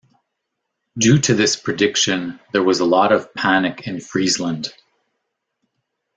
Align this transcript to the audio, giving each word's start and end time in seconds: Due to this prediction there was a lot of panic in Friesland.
Due 0.97 1.19
to 1.19 1.35
this 1.35 1.55
prediction 1.55 2.39
there 2.53 2.63
was 2.63 2.79
a 2.79 2.85
lot 2.85 3.11
of 3.11 3.31
panic 3.35 3.85
in 3.85 3.99
Friesland. 3.99 4.73